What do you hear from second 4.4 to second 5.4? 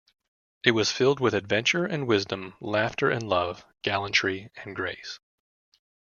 and grace.